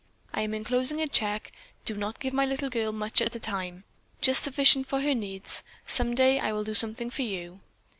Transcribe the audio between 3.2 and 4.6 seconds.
at a time, just